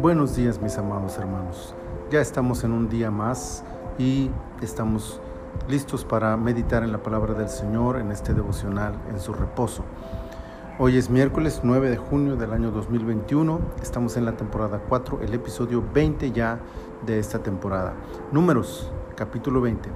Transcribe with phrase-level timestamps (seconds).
[0.00, 1.74] Buenos días mis amados hermanos.
[2.10, 3.64] Ya estamos en un día más
[3.98, 4.30] y
[4.62, 5.20] estamos
[5.68, 9.84] listos para meditar en la palabra del Señor en este devocional en su reposo.
[10.78, 13.60] Hoy es miércoles 9 de junio del año 2021.
[13.82, 16.60] Estamos en la temporada 4, el episodio 20 ya
[17.04, 17.94] de esta temporada.
[18.32, 19.88] Números, capítulo 20.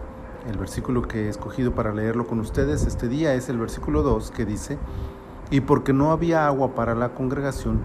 [0.48, 4.30] El versículo que he escogido para leerlo con ustedes este día es el versículo 2
[4.30, 4.79] que dice,
[5.50, 7.80] y porque no había agua para la congregación,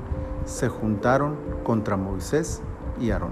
[0.46, 2.62] se juntaron contra Moisés
[3.00, 3.32] y Aarón.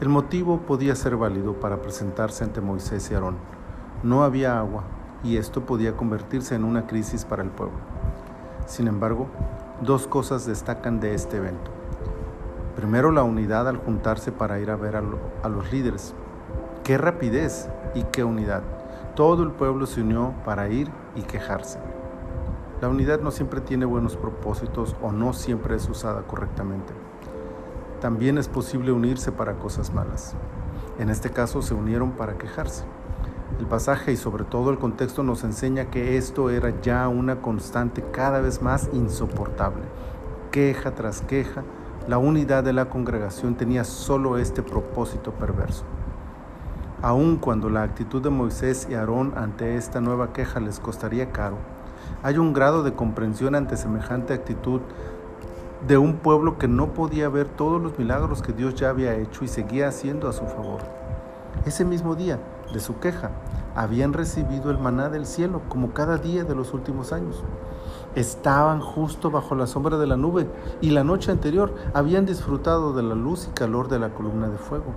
[0.00, 3.36] El motivo podía ser válido para presentarse ante Moisés y Aarón.
[4.02, 4.84] No había agua
[5.24, 7.78] y esto podía convertirse en una crisis para el pueblo.
[8.66, 9.26] Sin embargo,
[9.80, 11.70] dos cosas destacan de este evento.
[12.76, 16.14] Primero, la unidad al juntarse para ir a ver a, los líderes.
[16.84, 18.62] ¡Qué rapidez y qué unidad!
[19.14, 21.78] Todo el pueblo se unió para ir y quejarse.
[22.80, 26.92] La unidad no siempre tiene buenos propósitos o no siempre es usada correctamente.
[28.02, 30.34] También es posible unirse para cosas malas.
[30.98, 32.84] En este caso se unieron para quejarse.
[33.58, 38.04] El pasaje y sobre todo el contexto nos enseña que esto era ya una constante
[38.12, 39.84] cada vez más insoportable.
[40.50, 41.62] Queja tras queja,
[42.06, 45.84] la unidad de la congregación tenía solo este propósito perverso.
[47.00, 51.56] Aun cuando la actitud de Moisés y Aarón ante esta nueva queja les costaría caro,
[52.22, 54.80] hay un grado de comprensión ante semejante actitud
[55.86, 59.44] de un pueblo que no podía ver todos los milagros que Dios ya había hecho
[59.44, 60.80] y seguía haciendo a su favor.
[61.64, 62.38] Ese mismo día
[62.72, 63.30] de su queja,
[63.74, 67.42] habían recibido el maná del cielo como cada día de los últimos años.
[68.14, 70.48] Estaban justo bajo la sombra de la nube
[70.80, 74.58] y la noche anterior habían disfrutado de la luz y calor de la columna de
[74.58, 74.94] fuego.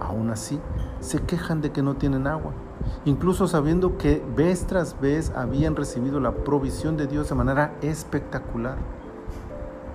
[0.00, 0.60] Aún así,
[1.00, 2.52] se quejan de que no tienen agua
[3.04, 8.76] incluso sabiendo que vez tras vez habían recibido la provisión de Dios de manera espectacular.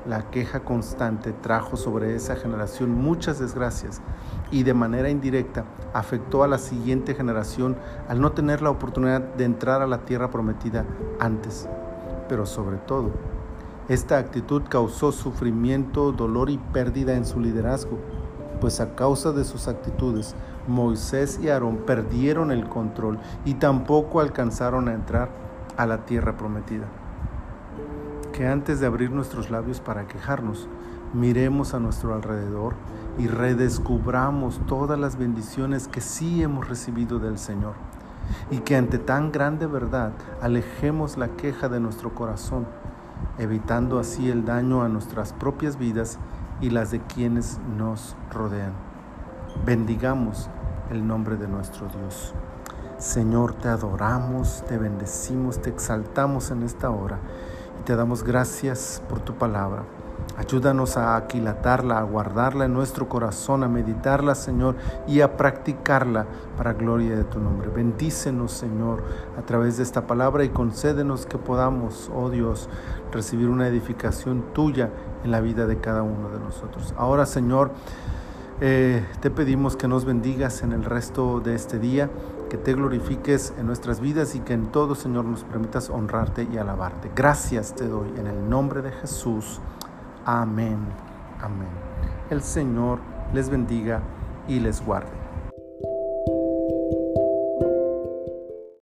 [0.07, 4.01] La queja constante trajo sobre esa generación muchas desgracias
[4.49, 9.45] y de manera indirecta afectó a la siguiente generación al no tener la oportunidad de
[9.45, 10.85] entrar a la tierra prometida
[11.19, 11.67] antes.
[12.27, 13.11] Pero sobre todo,
[13.89, 17.99] esta actitud causó sufrimiento, dolor y pérdida en su liderazgo
[18.61, 20.35] pues a causa de sus actitudes,
[20.67, 25.29] Moisés y Aarón perdieron el control y tampoco alcanzaron a entrar
[25.77, 26.85] a la tierra prometida.
[28.33, 30.67] Que antes de abrir nuestros labios para quejarnos,
[31.13, 32.73] miremos a nuestro alrededor
[33.17, 37.73] y redescubramos todas las bendiciones que sí hemos recibido del Señor.
[38.49, 42.65] Y que ante tan grande verdad alejemos la queja de nuestro corazón,
[43.37, 46.17] evitando así el daño a nuestras propias vidas
[46.61, 48.90] y las de quienes nos rodean.
[49.65, 50.49] Bendigamos
[50.89, 52.33] el nombre de nuestro Dios.
[52.97, 57.19] Señor, te adoramos, te bendecimos, te exaltamos en esta hora
[57.79, 59.83] y te damos gracias por tu palabra.
[60.37, 64.75] Ayúdanos a aquilatarla, a guardarla en nuestro corazón, a meditarla, Señor,
[65.07, 66.25] y a practicarla
[66.57, 67.69] para gloria de tu nombre.
[67.69, 69.03] Bendícenos, Señor,
[69.37, 72.69] a través de esta palabra y concédenos que podamos, oh Dios,
[73.11, 74.89] recibir una edificación tuya
[75.23, 76.95] en la vida de cada uno de nosotros.
[76.97, 77.71] Ahora, Señor,
[78.63, 82.11] eh, te pedimos que nos bendigas en el resto de este día,
[82.47, 86.57] que te glorifiques en nuestras vidas y que en todo, Señor, nos permitas honrarte y
[86.57, 87.09] alabarte.
[87.15, 89.59] Gracias te doy en el nombre de Jesús.
[90.25, 90.77] Amén.
[91.41, 91.69] Amén.
[92.29, 92.99] El Señor
[93.33, 94.01] les bendiga
[94.47, 95.20] y les guarde.